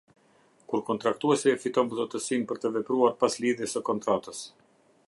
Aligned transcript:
Kur 0.71 0.81
kontraktuesi 0.87 1.51
e 1.51 1.59
fiton 1.65 1.91
zotësinë 2.01 2.49
për 2.53 2.63
të 2.65 2.73
vepruar 2.79 3.15
pas 3.21 3.39
lidhjes 3.45 3.79
së 3.79 3.85
kontratës. 3.93 4.43